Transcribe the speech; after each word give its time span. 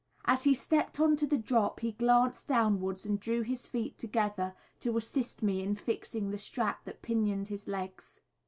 As 0.25 0.45
he 0.45 0.55
stepped 0.55 0.99
on 0.99 1.15
to 1.17 1.27
the 1.27 1.37
drop 1.37 1.81
he 1.81 1.91
glanced 1.91 2.47
downwards 2.47 3.05
and 3.05 3.19
drew 3.19 3.41
his 3.43 3.67
feet 3.67 3.99
together 3.99 4.55
to 4.79 4.97
assist 4.97 5.43
me 5.43 5.61
in 5.61 5.75
fixing 5.75 6.31
the 6.31 6.39
strap 6.39 6.85
that 6.85 7.03
pinioned 7.03 7.49
his 7.49 7.67
legs. 7.67 8.19